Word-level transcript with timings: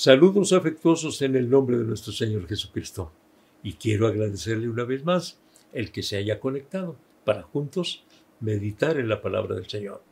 Saludos 0.00 0.54
afectuosos 0.54 1.20
en 1.20 1.36
el 1.36 1.50
nombre 1.50 1.76
de 1.76 1.84
nuestro 1.84 2.10
Señor 2.10 2.48
Jesucristo. 2.48 3.12
Y 3.62 3.74
quiero 3.74 4.06
agradecerle 4.06 4.66
una 4.66 4.84
vez 4.84 5.04
más 5.04 5.38
el 5.74 5.92
que 5.92 6.02
se 6.02 6.16
haya 6.16 6.40
conectado 6.40 6.96
para 7.22 7.42
juntos 7.42 8.02
meditar 8.40 8.96
en 8.96 9.10
la 9.10 9.20
palabra 9.20 9.56
del 9.56 9.68
Señor. 9.68 10.02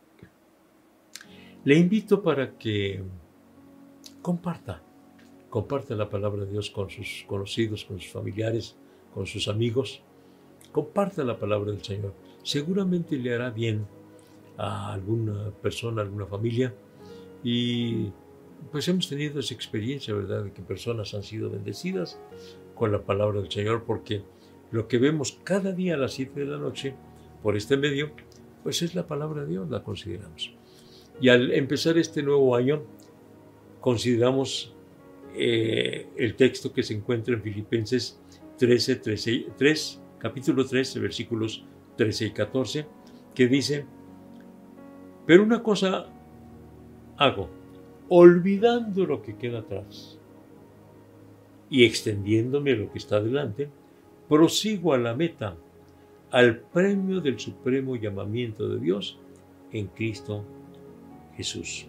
Le 1.65 1.75
invito 1.79 2.23
para 2.23 2.59
que 2.59 3.03
comparta, 4.21 4.83
comparta 5.49 5.95
la 5.95 6.11
palabra 6.11 6.45
de 6.45 6.53
Dios 6.53 6.69
con 6.69 6.91
sus 6.91 7.25
conocidos, 7.27 7.87
con 7.87 7.99
sus 7.99 8.13
familiares, 8.13 8.77
con 9.15 9.27
sus 9.27 9.49
amigos. 9.49 10.03
Comparta 10.71 11.25
la 11.25 11.39
palabra 11.39 11.73
del 11.73 11.83
Señor. 11.83 12.13
Seguramente 12.43 13.17
le 13.17 13.35
hará 13.35 13.49
bien 13.49 13.87
a 14.59 14.93
alguna 14.93 15.51
persona, 15.63 16.03
a 16.03 16.05
alguna 16.05 16.27
familia 16.27 16.75
y 17.43 18.13
pues 18.71 18.89
hemos 18.89 19.09
tenido 19.09 19.41
esa 19.41 19.55
experiencia, 19.55 20.15
¿verdad?, 20.15 20.45
de 20.45 20.53
que 20.53 20.63
personas 20.63 21.15
han 21.15 21.23
sido 21.23 21.51
bendecidas 21.51 22.21
con 22.75 22.93
la 22.93 23.03
palabra 23.03 23.41
del 23.41 23.51
Señor, 23.51 23.85
porque 23.85 24.23
lo 24.71 24.89
que 24.89 24.99
vemos 24.99 25.39
cada 25.45 25.73
día 25.73 25.95
a 25.95 25.99
las 25.99 26.13
7 26.15 26.41
de 26.41 26.47
la 26.47 26.59
noche 26.59 26.95
por 27.43 27.57
este 27.57 27.77
medio, 27.77 28.13
pues 28.63 28.83
es 28.83 28.95
la 28.95 29.07
palabra 29.07 29.43
de 29.43 29.51
Dios, 29.51 29.71
la 29.71 29.83
consideramos. 29.83 30.53
Y 31.21 31.31
al 31.31 31.53
empezar 31.53 31.99
este 31.99 32.23
nuevo 32.23 32.55
año, 32.55 32.83
consideramos 33.81 34.75
eh, 35.35 36.09
el 36.17 36.37
texto 36.37 36.73
que 36.73 36.83
se 36.83 36.95
encuentra 36.95 37.35
en 37.35 37.43
Filipenses 37.43 38.21
13, 38.59 38.97
13, 38.97 39.47
3, 39.57 40.03
capítulo 40.19 40.67
13, 40.67 41.01
versículos 41.01 41.65
13 41.97 42.27
y 42.27 42.31
14, 42.33 42.87
que 43.35 43.47
dice, 43.47 43.87
pero 45.27 45.43
una 45.43 45.63
cosa 45.63 46.07
hago, 47.17 47.51
olvidando 48.09 49.07
lo 49.07 49.23
que 49.23 49.37
queda 49.37 49.61
atrás 49.61 50.19
y 51.71 51.85
extendiéndome 51.85 52.75
lo 52.75 52.91
que 52.91 52.99
está 52.99 53.21
delante, 53.21 53.69
prosigo 54.29 54.95
a 54.95 54.99
la 54.99 55.15
meta, 55.15 55.57
al 56.31 56.59
premio 56.59 57.21
del 57.21 57.39
supremo 57.39 57.97
llamamiento 57.97 58.69
de 58.69 58.79
Dios 58.79 59.19
en 59.73 59.87
Cristo 59.89 60.45
Jesús. 61.37 61.87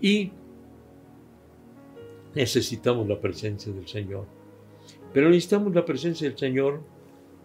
Y 0.00 0.32
necesitamos 2.34 3.08
la 3.08 3.20
presencia 3.20 3.72
del 3.72 3.86
Señor. 3.86 4.26
Pero 5.12 5.28
necesitamos 5.28 5.74
la 5.74 5.84
presencia 5.84 6.28
del 6.28 6.38
Señor 6.38 6.80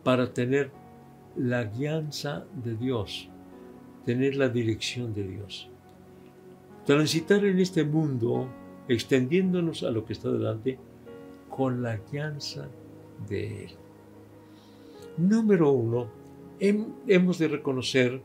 para 0.03 0.31
tener 0.33 0.71
la 1.35 1.65
guianza 1.65 2.45
de 2.63 2.75
Dios, 2.75 3.29
tener 4.05 4.35
la 4.35 4.49
dirección 4.49 5.13
de 5.13 5.27
Dios 5.27 5.69
transitar 6.87 7.43
en 7.43 7.59
este 7.59 7.83
mundo, 7.83 8.47
extendiéndonos 8.87 9.83
a 9.83 9.91
lo 9.91 10.05
que 10.05 10.13
está 10.13 10.31
delante, 10.31 10.79
con 11.49 11.83
la 11.83 11.97
guianza 11.97 12.69
de 13.27 13.65
Él. 13.65 13.71
Número 15.17 15.69
uno, 15.71 16.07
hemos 16.59 17.39
de 17.39 17.49
reconocer 17.49 18.21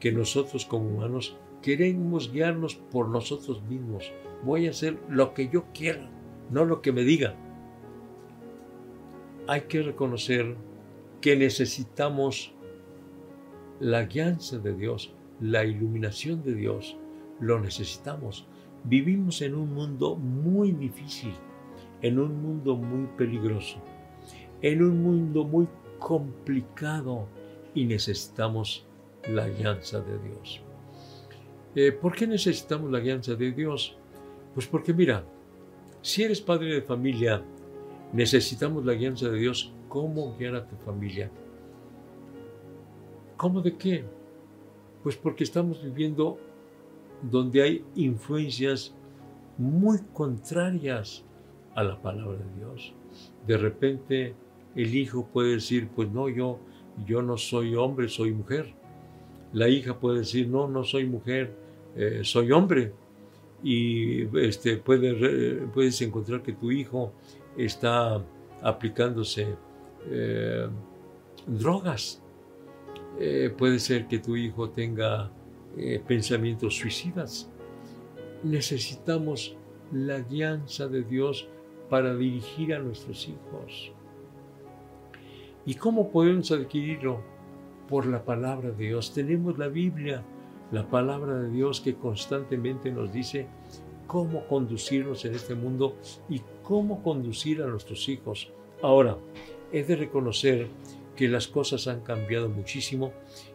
que 0.00 0.12
nosotros 0.12 0.64
como 0.64 0.88
humanos 0.88 1.36
queremos 1.60 2.32
guiarnos 2.32 2.74
por 2.74 3.08
nosotros 3.08 3.62
mismos. 3.64 4.10
Voy 4.44 4.66
a 4.66 4.70
hacer 4.70 4.98
lo 5.10 5.34
que 5.34 5.50
yo 5.50 5.66
quiera, 5.74 6.08
no 6.50 6.64
lo 6.64 6.80
que 6.80 6.92
me 6.92 7.02
diga. 7.02 7.36
Hay 9.46 9.62
que 9.62 9.82
reconocer 9.82 10.56
que 11.20 11.36
necesitamos 11.36 12.54
la 13.78 14.04
guianza 14.06 14.58
de 14.58 14.72
Dios, 14.72 15.12
la 15.38 15.64
iluminación 15.64 16.42
de 16.42 16.54
Dios, 16.54 16.96
lo 17.40 17.60
necesitamos. 17.60 18.46
Vivimos 18.84 19.42
en 19.42 19.54
un 19.54 19.74
mundo 19.74 20.16
muy 20.16 20.72
difícil, 20.72 21.34
en 22.02 22.18
un 22.18 22.40
mundo 22.42 22.76
muy 22.76 23.06
peligroso, 23.16 23.78
en 24.62 24.82
un 24.82 25.02
mundo 25.02 25.44
muy 25.44 25.68
complicado 25.98 27.26
y 27.74 27.84
necesitamos 27.84 28.86
la 29.28 29.44
alianza 29.44 30.00
de 30.00 30.18
Dios. 30.18 30.62
Eh, 31.74 31.92
¿Por 31.92 32.14
qué 32.14 32.26
necesitamos 32.26 32.90
la 32.90 32.98
alianza 32.98 33.34
de 33.34 33.52
Dios? 33.52 33.96
Pues 34.54 34.66
porque 34.66 34.92
mira, 34.92 35.24
si 36.02 36.22
eres 36.22 36.40
padre 36.40 36.74
de 36.74 36.82
familia, 36.82 37.42
necesitamos 38.12 38.84
la 38.84 38.92
alianza 38.92 39.28
de 39.28 39.38
Dios. 39.38 39.72
¿Cómo 39.88 40.36
guiar 40.36 40.54
a 40.54 40.66
tu 40.66 40.76
familia? 40.76 41.30
¿Cómo 43.36 43.60
de 43.60 43.76
qué? 43.76 44.04
Pues 45.02 45.16
porque 45.16 45.44
estamos 45.44 45.82
viviendo 45.82 46.38
donde 47.22 47.62
hay 47.62 47.84
influencias 47.94 48.94
muy 49.58 49.98
contrarias 50.12 51.24
a 51.74 51.82
la 51.84 52.00
palabra 52.00 52.38
de 52.38 52.56
Dios. 52.58 52.94
De 53.46 53.56
repente 53.56 54.34
el 54.74 54.94
hijo 54.94 55.26
puede 55.26 55.54
decir, 55.54 55.88
pues 55.94 56.10
no, 56.10 56.28
yo, 56.28 56.58
yo 57.06 57.22
no 57.22 57.36
soy 57.36 57.74
hombre, 57.74 58.08
soy 58.08 58.32
mujer. 58.32 58.74
La 59.52 59.68
hija 59.68 59.98
puede 59.98 60.20
decir, 60.20 60.48
no, 60.48 60.68
no 60.68 60.84
soy 60.84 61.06
mujer, 61.06 61.56
eh, 61.96 62.20
soy 62.22 62.52
hombre. 62.52 62.92
Y 63.62 64.22
este, 64.38 64.76
puedes 64.76 66.00
encontrar 66.00 66.42
que 66.42 66.52
tu 66.52 66.70
hijo 66.70 67.12
está 67.56 68.24
aplicándose 68.62 69.54
eh, 70.06 70.68
drogas. 71.46 72.22
Eh, 73.18 73.52
puede 73.56 73.78
ser 73.78 74.06
que 74.06 74.18
tu 74.18 74.36
hijo 74.36 74.70
tenga 74.70 75.30
eh, 75.76 76.02
pensamientos 76.06 76.76
suicidas. 76.76 77.50
Necesitamos 78.42 79.56
la 79.92 80.20
guianza 80.20 80.88
de 80.88 81.02
Dios 81.02 81.48
para 81.88 82.14
dirigir 82.14 82.74
a 82.74 82.78
nuestros 82.78 83.28
hijos. 83.28 83.92
¿Y 85.66 85.74
cómo 85.74 86.10
podemos 86.10 86.50
adquirirlo? 86.52 87.20
Por 87.88 88.06
la 88.06 88.24
palabra 88.24 88.70
de 88.70 88.86
Dios. 88.86 89.12
Tenemos 89.12 89.58
la 89.58 89.66
Biblia, 89.66 90.22
la 90.70 90.88
palabra 90.88 91.40
de 91.40 91.50
Dios 91.50 91.80
que 91.80 91.96
constantemente 91.96 92.92
nos 92.92 93.12
dice 93.12 93.48
cómo 94.06 94.46
conducirnos 94.46 95.24
en 95.24 95.34
este 95.34 95.54
mundo 95.54 95.96
y 96.28 96.40
cómo 96.62 97.02
conducir 97.02 97.62
a 97.62 97.66
nuestros 97.66 98.08
hijos. 98.08 98.52
Ahora, 98.82 99.16
he 99.72 99.82
de 99.82 99.96
reconocer 99.96 100.68
que 101.16 101.28
las 101.28 101.48
cosas 101.48 101.86
han 101.86 102.00
cambiado 102.00 102.48
muchísimo 102.48 103.12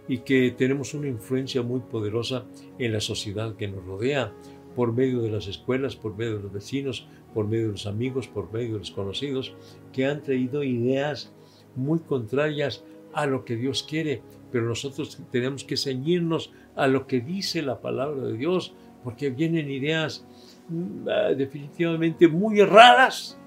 y 0.07 0.19
que 0.19 0.53
tenemos 0.57 0.93
una 0.93 1.07
influencia 1.07 1.61
muy 1.61 1.79
poderosa 1.79 2.45
en 2.77 2.93
la 2.93 3.01
sociedad 3.01 3.55
que 3.55 3.67
nos 3.67 3.85
rodea, 3.85 4.33
por 4.75 4.93
medio 4.93 5.21
de 5.21 5.31
las 5.31 5.47
escuelas, 5.47 5.95
por 5.95 6.17
medio 6.17 6.37
de 6.37 6.43
los 6.43 6.51
vecinos, 6.51 7.07
por 7.33 7.47
medio 7.47 7.67
de 7.67 7.71
los 7.71 7.87
amigos, 7.87 8.27
por 8.27 8.51
medio 8.51 8.73
de 8.73 8.79
los 8.79 8.91
conocidos, 8.91 9.55
que 9.93 10.05
han 10.05 10.21
traído 10.21 10.63
ideas 10.63 11.33
muy 11.75 11.99
contrarias 11.99 12.83
a 13.13 13.25
lo 13.25 13.45
que 13.45 13.55
Dios 13.55 13.83
quiere, 13.83 14.21
pero 14.51 14.67
nosotros 14.67 15.21
tenemos 15.31 15.63
que 15.63 15.77
ceñirnos 15.77 16.51
a 16.75 16.87
lo 16.87 17.07
que 17.07 17.21
dice 17.21 17.61
la 17.61 17.81
palabra 17.81 18.21
de 18.25 18.37
Dios, 18.37 18.73
porque 19.03 19.29
vienen 19.29 19.71
ideas 19.71 20.27
mm, 20.67 21.07
ah, 21.07 21.33
definitivamente 21.35 22.27
muy 22.27 22.59
erradas 22.59 23.39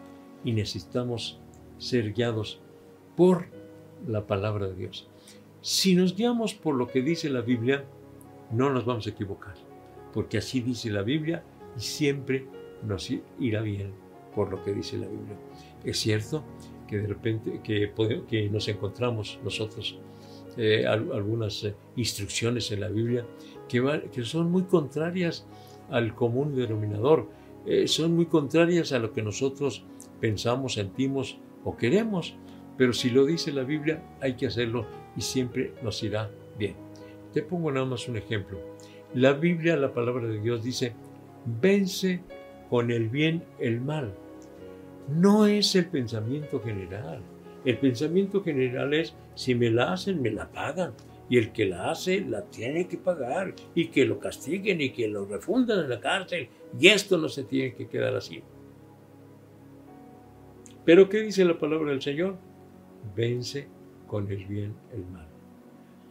y 0.45 0.53
necesitamos 0.53 1.39
ser 1.77 2.13
guiados 2.13 2.61
por 3.17 3.58
la 4.07 4.27
palabra 4.27 4.69
de 4.69 4.75
Dios. 4.75 5.09
Si 5.61 5.95
nos 5.95 6.15
guiamos 6.15 6.55
por 6.55 6.75
lo 6.75 6.87
que 6.87 7.03
dice 7.03 7.29
la 7.31 7.41
Biblia, 7.41 7.85
no 8.51 8.71
nos 8.71 8.85
vamos 8.85 9.07
a 9.07 9.11
equivocar, 9.11 9.55
porque 10.13 10.39
así 10.39 10.61
dice 10.61 10.91
la 10.91 11.03
Biblia 11.03 11.43
y 11.77 11.81
siempre 11.81 12.47
nos 12.87 13.11
irá 13.39 13.61
bien 13.63 13.93
por 14.35 14.51
lo 14.51 14.63
que 14.63 14.73
dice 14.73 14.97
la 14.99 15.07
Biblia. 15.07 15.37
Es 15.85 15.99
cierto 15.99 16.45
que 16.87 16.99
de 16.99 17.07
repente 17.07 17.61
que, 17.63 18.49
nos 18.51 18.69
encontramos 18.69 19.39
nosotros 19.45 19.99
eh, 20.57 20.87
algunas 20.87 21.65
eh, 21.65 21.75
instrucciones 21.97 22.71
en 22.73 22.81
la 22.81 22.89
Biblia 22.89 23.27
que, 23.69 24.09
que, 24.11 24.25
son 24.25 24.51
muy 24.51 24.63
contrarias 24.63 25.47
al 25.91 26.15
común 26.15 26.55
denominador, 26.55 27.29
eh, 27.67 27.87
son 27.87 28.15
muy 28.15 28.27
contrarias 28.27 28.93
a 28.93 28.99
lo 28.99 29.13
que 29.13 29.23
nosotros 29.23 29.85
pensamos, 30.21 30.75
sentimos 30.75 31.39
o 31.65 31.77
queremos. 31.77 32.35
Pero 32.79 32.93
si 32.93 33.11
lo 33.11 33.27
dice 33.27 33.53
la 33.53 33.65
Biblia, 33.65 34.03
hay 34.21 34.35
que 34.35 34.47
hacerlo 34.47 34.87
y 35.17 35.21
siempre 35.21 35.75
nos 35.83 36.03
irá 36.03 36.31
bien. 36.57 36.77
Te 37.35 37.43
pongo 37.43 37.71
nada 37.73 37.85
más 37.85 38.09
un 38.09 38.17
ejemplo. 38.17 38.59
La 39.15 39.33
Biblia, 39.33 39.77
la 39.77 39.93
palabra 39.93 40.29
de 40.29 40.41
Dios 40.41 40.63
dice, 40.63 40.95
vence 41.61 42.21
con 42.71 42.91
el 42.91 43.09
bien 43.09 43.43
el 43.59 43.81
mal. 43.81 44.15
No 45.09 45.47
es 45.47 45.75
el 45.75 45.87
pensamiento 45.87 46.61
general. 46.61 47.21
El 47.65 47.79
pensamiento 47.79 48.43
general 48.45 48.95
es, 48.95 49.15
si 49.35 49.55
me 49.55 49.71
la 49.71 49.95
hacen, 49.95 50.23
me 50.23 50.31
la 50.31 50.51
pagan. 50.51 50.93
Y 51.29 51.37
el 51.37 51.53
que 51.53 51.67
la 51.67 51.91
hace, 51.91 52.21
la 52.21 52.43
tiene 52.43 52.87
que 52.87 52.97
pagar. 52.97 53.55
Y 53.75 53.89
que 53.89 54.05
lo 54.05 54.21
castiguen 54.21 54.81
y 54.81 54.91
que 54.91 55.09
lo 55.09 55.25
refundan 55.25 55.81
en 55.81 55.91
la 55.91 56.01
cárcel. 56.01 56.49
Y 56.79 56.89
esto 56.89 57.19
no 57.19 57.29
se 57.29 57.43
tiene 57.43 57.75
que 57.75 57.89
quedar 57.89 58.15
así. 58.15 58.43
Pero 60.85 61.09
¿qué 61.09 61.21
dice 61.23 61.45
la 61.45 61.59
palabra 61.59 61.91
del 61.91 62.01
Señor? 62.01 62.37
Vence 63.15 63.69
con 64.07 64.31
el 64.31 64.47
bien 64.47 64.75
el 64.93 65.05
mal. 65.07 65.29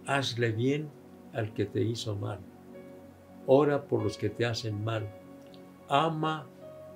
Hazle 0.05 0.51
bien 0.51 0.89
al 1.33 1.53
que 1.53 1.65
te 1.65 1.81
hizo 1.81 2.15
mal. 2.15 2.39
Ora 3.45 3.87
por 3.87 4.03
los 4.03 4.17
que 4.17 4.29
te 4.29 4.45
hacen 4.45 4.83
mal. 4.83 5.07
Ama 5.89 6.47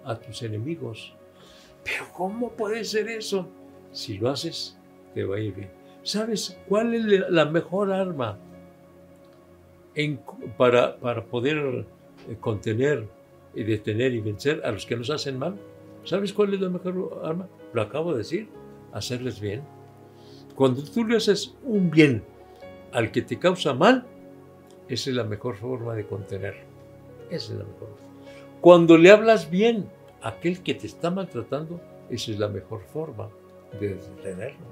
a 0.04 0.16
tus 0.16 0.44
enemigos. 0.44 1.16
Pero 1.84 2.06
¿cómo 2.14 2.52
puede 2.52 2.84
ser 2.84 3.10
eso? 3.10 3.48
Si 3.92 4.18
lo 4.18 4.30
haces, 4.30 4.78
te 5.14 5.24
va 5.24 5.38
a 5.38 5.40
ir 5.40 5.54
bien. 5.54 5.72
¿Sabes 6.04 6.60
cuál 6.68 6.94
es 6.94 7.06
la 7.30 7.46
mejor 7.46 7.92
arma 7.92 8.38
para, 10.58 10.98
para 10.98 11.26
poder 11.26 11.86
eh, 12.28 12.38
contener 12.40 13.08
y 13.54 13.64
detener 13.64 14.14
y 14.14 14.22
vencer 14.22 14.62
a 14.64 14.72
los 14.72 14.86
que 14.86 14.96
nos 14.96 15.10
hacen 15.10 15.38
mal? 15.38 15.60
¿Sabes 16.04 16.34
cuál 16.34 16.54
es 16.54 16.62
la 16.62 16.70
mejor 16.70 17.22
arma? 17.24 17.48
Lo 17.74 17.82
acabo 17.82 18.12
de 18.12 18.20
decir, 18.20 18.50
hacerles 18.92 19.40
bien. 19.40 19.62
Cuando 20.56 20.84
tú 20.84 21.06
le 21.06 21.18
haces 21.18 21.56
un 21.64 21.90
bien 21.90 22.24
al 22.92 23.12
que 23.12 23.22
te 23.22 23.40
causa 23.40 23.74
mal, 23.74 24.06
esa 24.88 25.10
es 25.10 25.16
la 25.16 25.24
mejor 25.24 25.56
forma 25.56 25.96
de 25.96 26.06
contenerlo. 26.06 26.66
Esa 27.30 27.54
es 27.54 27.60
la 27.60 27.66
mejor. 27.66 27.90
Cuando 28.60 28.98
le 28.98 29.12
hablas 29.12 29.50
bien 29.50 29.90
a 30.22 30.30
aquel 30.30 30.62
que 30.62 30.74
te 30.74 30.88
está 30.88 31.10
maltratando, 31.10 31.80
esa 32.10 32.32
es 32.32 32.40
la 32.40 32.50
mejor 32.50 32.82
forma 32.82 33.30
de 33.80 33.96
detenerlo. 33.96 34.66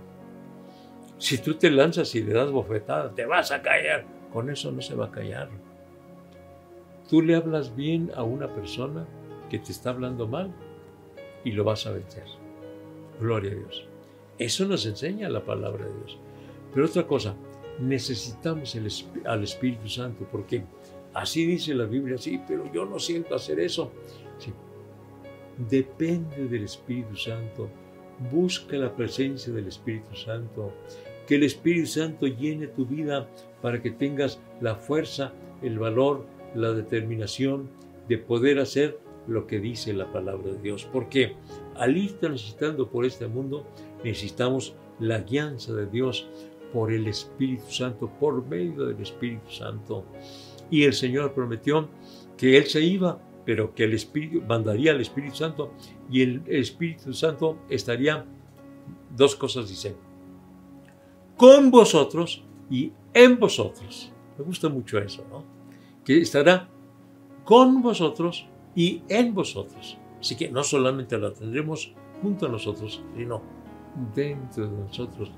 Si 1.17 1.37
tú 1.37 1.55
te 1.55 1.71
lanzas 1.71 2.13
y 2.15 2.23
le 2.23 2.33
das 2.33 2.51
bofetada, 2.51 3.13
te 3.13 3.25
vas 3.25 3.51
a 3.51 3.61
callar. 3.61 4.05
Con 4.31 4.49
eso 4.49 4.71
no 4.71 4.81
se 4.81 4.95
va 4.95 5.05
a 5.05 5.11
callar. 5.11 5.49
Tú 7.09 7.21
le 7.21 7.35
hablas 7.35 7.75
bien 7.75 8.11
a 8.15 8.23
una 8.23 8.47
persona 8.47 9.07
que 9.49 9.59
te 9.59 9.71
está 9.71 9.89
hablando 9.89 10.27
mal 10.27 10.53
y 11.43 11.51
lo 11.51 11.63
vas 11.63 11.87
a 11.87 11.91
vencer. 11.91 12.25
Gloria 13.19 13.51
a 13.51 13.55
Dios. 13.55 13.87
Eso 14.39 14.65
nos 14.65 14.85
enseña 14.85 15.29
la 15.29 15.43
palabra 15.43 15.85
de 15.85 15.93
Dios. 15.93 16.17
Pero 16.73 16.85
otra 16.85 17.05
cosa, 17.05 17.35
necesitamos 17.79 18.75
al 19.25 19.43
Espíritu 19.43 19.87
Santo 19.87 20.27
porque 20.31 20.63
así 21.13 21.45
dice 21.45 21.73
la 21.73 21.85
Biblia, 21.85 22.17
sí, 22.17 22.39
pero 22.47 22.71
yo 22.71 22.85
no 22.85 22.99
siento 22.99 23.35
hacer 23.35 23.59
eso. 23.59 23.91
Depende 25.69 26.47
del 26.47 26.63
Espíritu 26.63 27.17
Santo. 27.17 27.69
Busca 28.31 28.77
la 28.77 28.95
presencia 28.95 29.51
del 29.51 29.67
Espíritu 29.67 30.15
Santo. 30.15 30.73
Que 31.27 31.35
el 31.35 31.43
Espíritu 31.43 31.87
Santo 31.87 32.27
llene 32.27 32.67
tu 32.67 32.85
vida 32.85 33.27
para 33.61 33.81
que 33.81 33.91
tengas 33.91 34.39
la 34.61 34.75
fuerza, 34.75 35.33
el 35.61 35.77
valor, 35.77 36.25
la 36.55 36.71
determinación 36.71 37.69
de 38.07 38.17
poder 38.17 38.59
hacer 38.59 38.97
lo 39.27 39.45
que 39.45 39.59
dice 39.59 39.93
la 39.93 40.11
palabra 40.11 40.53
de 40.53 40.61
Dios. 40.61 40.87
Porque 40.91 41.35
al 41.75 41.97
ir 41.97 42.13
transitando 42.19 42.89
por 42.89 43.05
este 43.05 43.27
mundo, 43.27 43.67
necesitamos 44.03 44.75
la 44.99 45.19
guianza 45.19 45.73
de 45.73 45.85
Dios 45.85 46.27
por 46.73 46.91
el 46.91 47.07
Espíritu 47.07 47.71
Santo, 47.71 48.09
por 48.19 48.45
medio 48.45 48.85
del 48.85 49.01
Espíritu 49.01 49.49
Santo. 49.49 50.05
Y 50.69 50.83
el 50.83 50.93
Señor 50.93 51.33
prometió 51.33 51.89
que 52.37 52.57
Él 52.57 52.65
se 52.65 52.81
iba, 52.81 53.19
pero 53.45 53.73
que 53.73 53.85
el 53.85 53.93
Espíritu 53.93 54.41
mandaría 54.45 54.91
al 54.91 55.01
Espíritu 55.01 55.37
Santo 55.37 55.73
y 56.11 56.21
el 56.21 56.43
Espíritu 56.47 57.13
Santo 57.13 57.57
estaría, 57.69 58.25
dos 59.15 59.35
cosas 59.35 59.69
dicen, 59.69 59.95
con 61.35 61.71
vosotros 61.71 62.43
y 62.69 62.91
en 63.13 63.39
vosotros. 63.39 64.11
Me 64.37 64.43
gusta 64.43 64.69
mucho 64.69 64.99
eso, 64.99 65.25
¿no? 65.29 65.43
Que 66.03 66.19
estará 66.21 66.69
con 67.43 67.81
vosotros 67.81 68.47
y 68.75 69.01
en 69.09 69.33
vosotros. 69.33 69.97
Así 70.19 70.35
que 70.35 70.49
no 70.49 70.63
solamente 70.63 71.17
la 71.17 71.33
tendremos 71.33 71.93
junto 72.21 72.45
a 72.45 72.49
nosotros, 72.49 73.01
sino 73.15 73.41
dentro 74.13 74.67
de 74.67 74.77
nosotros 74.77 75.31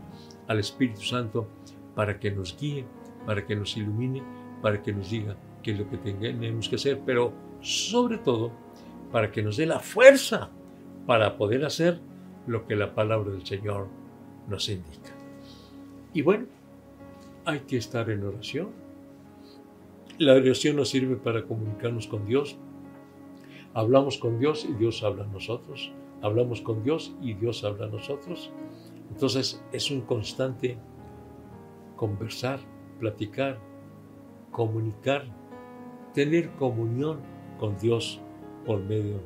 al 0.48 0.60
Espíritu 0.60 1.02
Santo 1.02 1.48
para 1.96 2.20
que 2.20 2.32
nos 2.32 2.58
guíe, 2.58 2.86
para 3.26 3.46
que 3.46 3.56
nos 3.56 3.76
ilumine, 3.78 4.24
para 4.62 4.82
que 4.82 4.94
nos 4.94 5.10
diga 5.10 5.36
qué 5.64 5.72
es 5.72 5.80
lo 5.80 5.90
que 5.90 5.98
tenemos 5.98 6.70
que 6.70 6.76
hacer, 6.76 7.02
pero 7.06 7.34
sobre 7.62 8.18
todo 8.18 8.52
para 9.12 9.32
que 9.32 9.44
nos 9.44 9.58
dé 9.58 9.66
la 9.66 9.80
fuerza 9.80 10.50
para 11.06 11.38
poder 11.38 11.66
hacer 11.66 12.00
lo 12.48 12.66
que 12.66 12.76
la 12.76 12.94
palabra 12.96 13.32
del 13.32 13.46
Señor 13.46 13.88
nos 14.48 14.70
indica. 14.70 15.12
Y 16.14 16.22
bueno, 16.22 16.46
hay 17.46 17.60
que 17.62 17.78
estar 17.78 18.10
en 18.10 18.24
oración. 18.24 18.70
La 20.18 20.34
oración 20.34 20.76
nos 20.76 20.90
sirve 20.90 21.16
para 21.16 21.44
comunicarnos 21.44 22.08
con 22.08 22.26
Dios. 22.26 22.58
Hablamos 23.74 24.18
con 24.18 24.40
Dios 24.40 24.66
y 24.70 24.74
Dios 24.74 25.04
habla 25.04 25.24
a 25.24 25.28
nosotros. 25.28 25.92
Hablamos 26.22 26.62
con 26.62 26.84
Dios 26.84 27.16
y 27.22 27.34
Dios 27.34 27.64
habla 27.64 27.86
a 27.86 27.90
nosotros. 27.90 28.52
Entonces 29.10 29.64
es 29.72 29.92
un 29.92 30.02
constante 30.02 30.78
conversar, 31.96 32.60
platicar, 33.00 33.60
comunicar, 34.52 35.26
tener 36.14 36.50
comunión 36.52 37.20
con 37.60 37.78
Dios 37.78 38.20
por 38.66 38.82
medio 38.82 39.20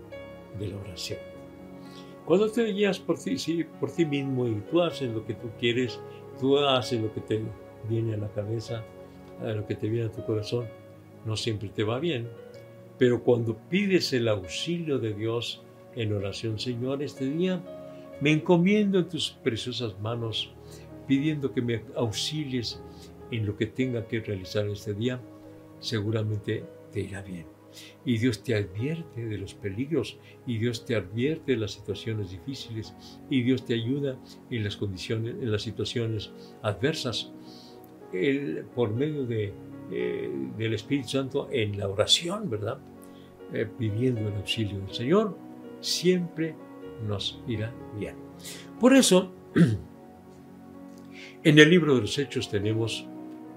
de 0.59 0.67
la 0.67 0.77
oración. 0.77 1.19
Cuando 2.25 2.49
te 2.49 2.65
guías 2.65 2.99
por 2.99 3.19
ti, 3.19 3.37
sí, 3.37 3.65
por 3.79 3.91
ti 3.91 4.05
mismo 4.05 4.47
y 4.47 4.55
tú 4.71 4.81
haces 4.81 5.11
lo 5.13 5.25
que 5.25 5.35
tú 5.35 5.49
quieres, 5.59 5.99
tú 6.39 6.57
haces 6.57 6.99
lo 7.01 7.13
que 7.13 7.21
te 7.21 7.43
viene 7.87 8.15
a 8.15 8.17
la 8.17 8.29
cabeza, 8.29 8.83
lo 9.41 9.65
que 9.67 9.75
te 9.75 9.87
viene 9.89 10.07
a 10.07 10.11
tu 10.11 10.25
corazón, 10.25 10.65
no 11.25 11.35
siempre 11.35 11.69
te 11.69 11.83
va 11.83 11.99
bien. 11.99 12.27
Pero 12.97 13.23
cuando 13.23 13.57
pides 13.69 14.13
el 14.13 14.27
auxilio 14.27 14.97
de 14.97 15.13
Dios 15.13 15.64
en 15.95 16.13
oración, 16.13 16.59
Señor, 16.59 17.01
este 17.01 17.29
día 17.29 17.63
me 18.21 18.31
encomiendo 18.31 18.99
en 18.99 19.09
tus 19.09 19.31
preciosas 19.31 19.99
manos, 19.99 20.53
pidiendo 21.07 21.53
que 21.53 21.61
me 21.61 21.83
auxilies 21.95 22.81
en 23.31 23.45
lo 23.45 23.55
que 23.57 23.67
tenga 23.67 24.07
que 24.07 24.19
realizar 24.21 24.67
este 24.67 24.93
día. 24.93 25.21
Seguramente 25.79 26.63
te 26.91 27.01
irá 27.01 27.21
bien. 27.21 27.45
Y 28.05 28.17
Dios 28.17 28.41
te 28.41 28.55
advierte 28.55 29.25
de 29.25 29.37
los 29.37 29.53
peligros, 29.53 30.17
y 30.47 30.57
Dios 30.57 30.85
te 30.85 30.95
advierte 30.95 31.53
de 31.53 31.57
las 31.57 31.71
situaciones 31.71 32.31
difíciles, 32.31 32.95
y 33.29 33.41
Dios 33.41 33.65
te 33.65 33.73
ayuda 33.73 34.17
en 34.49 34.63
las 34.63 34.77
condiciones, 34.77 35.35
en 35.35 35.51
las 35.51 35.61
situaciones 35.61 36.31
adversas. 36.61 37.33
por 38.73 38.93
medio 38.93 39.27
eh, 39.29 40.31
del 40.57 40.73
Espíritu 40.73 41.09
Santo 41.09 41.49
en 41.51 41.77
la 41.77 41.89
oración, 41.89 42.49
¿verdad? 42.49 42.79
Eh, 43.53 43.67
pidiendo 43.77 44.21
el 44.21 44.35
auxilio 44.35 44.79
del 44.79 44.93
Señor, 44.93 45.37
siempre 45.85 46.55
nos 47.07 47.41
irá 47.47 47.73
bien. 47.97 48.15
Por 48.79 48.95
eso, 48.95 49.31
en 51.43 51.59
el 51.59 51.69
libro 51.69 51.95
de 51.95 52.01
los 52.01 52.17
Hechos 52.17 52.49
tenemos 52.49 53.07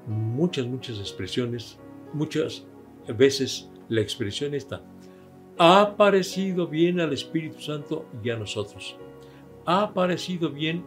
muchas, 0.06 0.66
muchas 0.66 0.98
expresiones, 0.98 1.78
muchas 2.12 2.66
veces 3.16 3.70
la 3.88 4.00
expresión 4.00 4.54
está, 4.54 4.82
ha 5.58 5.96
parecido 5.96 6.66
bien 6.66 7.00
al 7.00 7.12
Espíritu 7.12 7.60
Santo 7.60 8.06
y 8.22 8.30
a 8.30 8.36
nosotros. 8.36 8.96
Ha 9.64 9.92
parecido 9.92 10.50
bien 10.50 10.84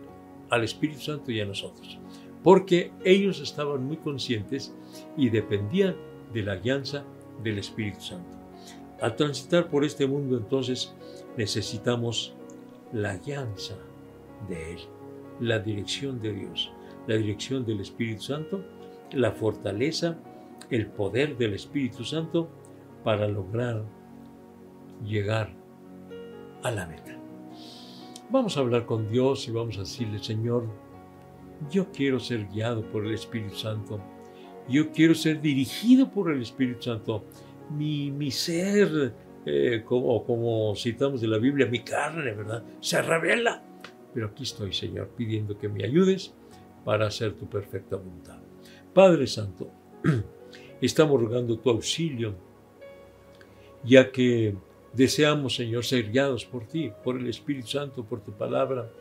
al 0.50 0.63
Espíritu 0.63 1.01
Santo 1.01 1.31
y 1.31 1.41
a 1.41 1.45
nosotros. 1.45 2.00
Porque 2.43 2.91
ellos 3.03 3.39
estaban 3.41 3.83
muy 3.83 3.98
conscientes 3.98 4.74
y 5.17 5.29
dependían 5.29 5.95
de 6.33 6.43
la 6.43 6.53
alianza 6.53 7.03
del 7.43 7.60
Espíritu 7.60 8.01
Santo. 8.01 8.40
Al 9.01 9.15
transitar 9.15 9.67
por 9.70 9.84
este 9.84 10.05
mundo 10.05 10.38
entonces 10.38 10.93
necesitamos 11.38 12.36
la 12.93 13.12
alianza 13.12 13.75
de 14.48 14.74
Él, 14.74 14.79
la 15.39 15.60
dirección 15.60 16.22
de 16.22 16.34
Dios, 16.34 16.72
la 17.08 17.15
dirección 17.15 17.65
del 17.65 17.81
Espíritu 17.81 18.22
Santo, 18.22 18.63
la 19.12 19.31
fortaleza, 19.31 20.17
el 20.70 20.88
poder 20.88 21.38
del 21.38 21.53
Espíritu 21.53 22.03
Santo 22.03 22.50
para 23.03 23.27
lograr 23.27 23.84
llegar 25.03 25.51
a 26.63 26.72
la 26.72 26.86
meta. 26.86 27.17
Vamos 28.29 28.55
a 28.55 28.62
hablar 28.62 28.86
con 28.86 29.10
Dios 29.10 29.48
y 29.48 29.51
vamos 29.51 29.77
a 29.77 29.81
decirle, 29.81 30.20
Señor, 30.20 30.65
yo 31.70 31.91
quiero 31.91 32.20
ser 32.20 32.48
guiado 32.48 32.84
por 32.84 33.05
el 33.05 33.13
Espíritu 33.13 33.55
Santo. 33.55 34.00
Yo 34.70 34.91
quiero 34.91 35.13
ser 35.15 35.41
dirigido 35.41 36.10
por 36.10 36.31
el 36.31 36.41
Espíritu 36.41 36.84
Santo. 36.84 37.25
Mi, 37.75 38.11
mi 38.11 38.31
ser 38.31 39.13
eh, 39.45 39.83
como, 39.85 40.23
como 40.23 40.75
citamos 40.75 41.21
de 41.21 41.27
la 41.27 41.37
Biblia, 41.37 41.65
mi 41.65 41.79
carne, 41.79 42.33
¿verdad? 42.33 42.63
Se 42.79 43.01
revela. 43.01 43.63
Pero 44.13 44.27
aquí 44.27 44.43
estoy, 44.43 44.73
Señor, 44.73 45.09
pidiendo 45.15 45.57
que 45.57 45.69
me 45.69 45.83
ayudes 45.83 46.33
para 46.83 47.07
hacer 47.07 47.33
tu 47.33 47.47
perfecta 47.47 47.95
voluntad. 47.95 48.37
Padre 48.93 49.25
Santo, 49.25 49.71
estamos 50.81 51.19
rogando 51.19 51.57
tu 51.57 51.69
auxilio, 51.69 52.35
ya 53.83 54.11
que 54.11 54.55
deseamos, 54.93 55.55
Señor, 55.55 55.85
ser 55.85 56.11
guiados 56.11 56.45
por 56.45 56.67
ti, 56.67 56.91
por 57.03 57.17
el 57.17 57.27
Espíritu 57.27 57.67
Santo, 57.67 58.03
por 58.03 58.21
tu 58.21 58.31
palabra, 58.33 58.91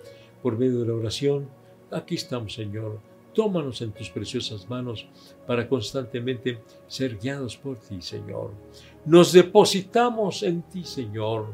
por 0.43 0.57
medio 0.57 0.81
de 0.81 0.87
la 0.87 0.95
oración. 0.95 1.49
Aquí 1.91 2.15
estamos, 2.15 2.55
Señor. 2.55 3.01
Tómanos 3.35 3.81
en 3.83 3.93
tus 3.93 4.11
preciosas 4.11 4.69
manos 4.69 5.07
para 5.47 5.69
constantemente 5.69 6.59
ser 6.87 7.17
guiados 7.19 7.57
por 7.57 7.77
ti, 7.79 8.01
Señor. 8.03 8.53
Nos 9.05 9.33
depositamos 9.33 10.43
en 10.43 10.63
ti, 10.63 10.85
Señor. 10.85 11.47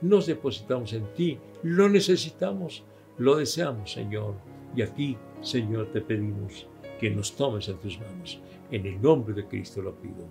Nos 0.00 0.26
depositamos 0.26 0.92
en 0.92 1.12
ti. 1.14 1.38
Lo 1.62 1.88
necesitamos, 1.88 2.84
lo 3.18 3.36
deseamos, 3.36 3.92
Señor. 3.92 4.34
Y 4.76 4.82
aquí, 4.82 5.16
Señor, 5.40 5.90
te 5.92 6.00
pedimos 6.00 6.66
que 7.00 7.10
nos 7.10 7.34
tomes 7.34 7.68
en 7.68 7.78
tus 7.78 7.98
manos. 7.98 8.40
En 8.70 8.86
el 8.86 9.00
nombre 9.00 9.34
de 9.34 9.46
Cristo 9.46 9.82
lo 9.82 9.94
pido. 9.94 10.26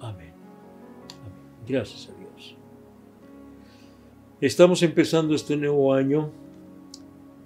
Amén. 0.00 0.32
Amén. 1.20 1.32
Gracias 1.66 2.08
a 2.08 2.18
Dios. 2.18 2.56
Estamos 4.40 4.82
empezando 4.82 5.34
este 5.34 5.56
nuevo 5.56 5.94
año 5.94 6.30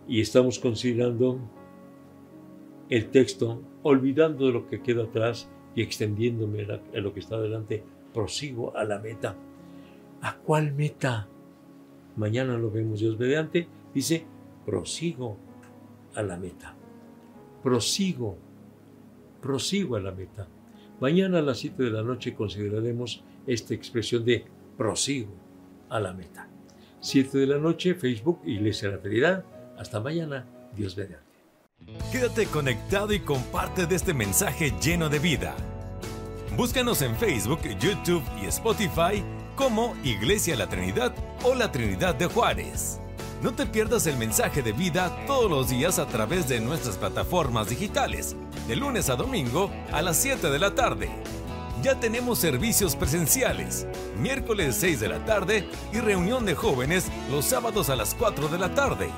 y 0.09 0.21
estamos 0.21 0.59
considerando 0.59 1.39
el 2.91 3.11
texto, 3.11 3.63
olvidando 3.83 4.51
lo 4.51 4.67
que 4.69 4.83
queda 4.83 5.05
atrás 5.05 5.49
y 5.75 5.83
extendiéndome 5.83 6.67
en 6.93 7.03
lo 7.03 7.15
que 7.15 7.21
está 7.21 7.37
adelante, 7.37 7.83
prosigo 8.13 8.77
a 8.77 8.85
la 8.85 8.99
meta. 8.99 9.37
¿A 10.21 10.37
cuál 10.37 10.73
meta? 10.73 11.29
Mañana 12.17 12.59
lo 12.59 12.71
vemos 12.71 13.01
Dios 13.01 13.19
mediante. 13.19 13.69
Dice, 13.95 14.27
prosigo 14.67 15.39
a 16.15 16.23
la 16.23 16.37
meta. 16.37 16.75
Prosigo, 17.63 18.37
prosigo 19.41 19.97
a 19.97 20.01
la 20.01 20.11
meta. 20.11 20.49
Mañana 21.01 21.39
a 21.39 21.43
las 21.43 21.59
7 21.59 21.85
de 21.85 21.91
la 21.91 22.03
noche 22.03 22.35
consideraremos 22.35 23.23
esta 23.47 23.73
expresión 23.73 24.25
de 24.25 24.45
prosigo 24.77 25.33
a 25.89 26.01
la 26.01 26.13
meta. 26.13 26.49
7 27.01 27.39
de 27.39 27.47
la 27.47 27.59
noche, 27.59 27.95
Facebook 27.95 28.41
Iglesia 28.45 28.89
de 28.91 28.97
la 28.97 29.01
Feridad. 29.01 29.45
Hasta 29.79 30.01
mañana, 30.01 30.45
Dios 30.77 30.97
mediante. 30.97 31.30
Quédate 32.11 32.47
conectado 32.47 33.13
y 33.13 33.21
comparte 33.21 33.87
de 33.87 33.95
este 33.95 34.13
mensaje 34.13 34.75
lleno 34.83 35.09
de 35.09 35.21
vida. 35.21 35.55
Búscanos 36.57 37.03
en 37.03 37.15
Facebook, 37.15 37.61
YouTube 37.79 38.25
y 38.43 38.47
Spotify 38.47 39.23
como 39.55 39.95
Iglesia 40.03 40.57
La 40.57 40.69
Trinidad 40.69 41.15
o 41.45 41.55
La 41.55 41.71
Trinidad 41.71 42.17
de 42.17 42.27
Juárez. 42.27 42.99
No 43.45 43.55
te 43.55 43.65
pierdas 43.65 44.09
el 44.09 44.17
mensaje 44.17 44.61
de 44.61 44.73
vida 44.73 45.25
todos 45.29 45.49
los 45.49 45.69
días 45.71 46.01
a 46.01 46.07
través 46.07 46.49
de 46.49 46.59
nuestras 46.59 46.97
plataformas 46.97 47.69
digitales, 47.69 48.35
de 48.67 48.75
lunes 48.75 49.09
a 49.09 49.15
domingo 49.15 49.71
a 49.93 50.03
las 50.03 50.17
7 50.17 50.51
de 50.51 50.59
la 50.59 50.75
tarde. 50.75 51.11
Ya 51.81 52.01
tenemos 52.01 52.41
servicios 52.41 52.97
presenciales, 52.97 53.87
miércoles 54.19 54.77
6 54.81 54.99
de 54.99 55.09
la 55.11 55.25
tarde 55.25 55.69
y 55.93 56.01
reunión 56.01 56.45
de 56.45 56.57
jóvenes 56.57 57.07
los 57.31 57.45
sábados 57.45 57.89
a 57.89 57.95
las 57.95 58.17
4 58.17 58.49
de 58.49 58.59
la 58.59 58.75
tarde. 58.75 59.11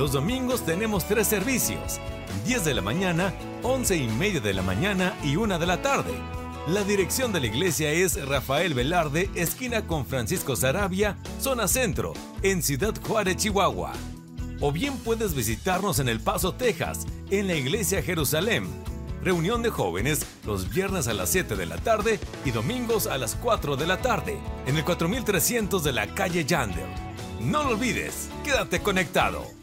Los 0.00 0.12
domingos 0.12 0.64
tenemos 0.64 1.04
tres 1.06 1.26
servicios, 1.26 2.00
10 2.46 2.64
de 2.64 2.72
la 2.72 2.80
mañana, 2.80 3.34
11 3.62 3.98
y 3.98 4.08
media 4.08 4.40
de 4.40 4.54
la 4.54 4.62
mañana 4.62 5.14
y 5.22 5.36
1 5.36 5.58
de 5.58 5.66
la 5.66 5.82
tarde. 5.82 6.14
La 6.66 6.84
dirección 6.84 7.34
de 7.34 7.40
la 7.40 7.48
iglesia 7.48 7.92
es 7.92 8.26
Rafael 8.26 8.72
Velarde, 8.72 9.28
esquina 9.34 9.86
con 9.86 10.06
Francisco 10.06 10.56
Sarabia, 10.56 11.18
zona 11.38 11.68
centro, 11.68 12.14
en 12.40 12.62
Ciudad 12.62 12.94
Juárez, 13.06 13.36
Chihuahua. 13.36 13.92
O 14.62 14.72
bien 14.72 14.96
puedes 14.96 15.34
visitarnos 15.34 15.98
en 15.98 16.08
El 16.08 16.20
Paso, 16.20 16.54
Texas, 16.54 17.06
en 17.30 17.46
la 17.46 17.56
iglesia 17.56 18.02
Jerusalén. 18.02 18.68
Reunión 19.22 19.60
de 19.60 19.68
jóvenes 19.68 20.24
los 20.46 20.70
viernes 20.70 21.08
a 21.08 21.12
las 21.12 21.28
7 21.28 21.56
de 21.56 21.66
la 21.66 21.76
tarde 21.76 22.18
y 22.46 22.52
domingos 22.52 23.06
a 23.06 23.18
las 23.18 23.34
4 23.34 23.76
de 23.76 23.86
la 23.86 24.00
tarde, 24.00 24.38
en 24.64 24.78
el 24.78 24.84
4300 24.86 25.84
de 25.84 25.92
la 25.92 26.06
calle 26.14 26.46
Yandel. 26.46 26.88
No 27.42 27.64
lo 27.64 27.72
olvides, 27.74 28.30
quédate 28.42 28.80
conectado. 28.80 29.59